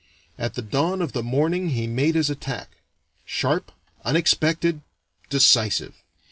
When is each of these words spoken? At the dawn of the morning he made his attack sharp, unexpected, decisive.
At 0.35 0.55
the 0.55 0.63
dawn 0.63 0.99
of 0.99 1.11
the 1.11 1.21
morning 1.21 1.69
he 1.69 1.85
made 1.85 2.15
his 2.15 2.31
attack 2.31 2.77
sharp, 3.23 3.71
unexpected, 4.03 4.81
decisive. 5.29 5.93